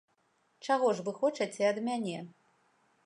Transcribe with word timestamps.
Чаго 0.67 0.87
ж 0.99 1.05
вы 1.09 1.13
хочаце 1.19 1.63
ад 1.73 1.77
мяне? 1.91 2.17